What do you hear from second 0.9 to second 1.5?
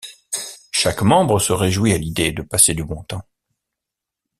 membre